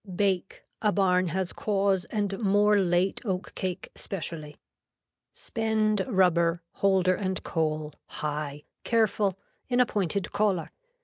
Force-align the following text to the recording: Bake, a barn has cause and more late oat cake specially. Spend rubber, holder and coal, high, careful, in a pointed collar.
Bake, 0.15 0.63
a 0.81 0.91
barn 0.91 1.27
has 1.27 1.53
cause 1.53 2.05
and 2.05 2.41
more 2.41 2.79
late 2.79 3.21
oat 3.23 3.53
cake 3.53 3.91
specially. 3.93 4.57
Spend 5.31 6.03
rubber, 6.07 6.63
holder 6.71 7.13
and 7.13 7.43
coal, 7.43 7.93
high, 8.07 8.63
careful, 8.83 9.37
in 9.67 9.79
a 9.79 9.85
pointed 9.85 10.31
collar. 10.31 10.71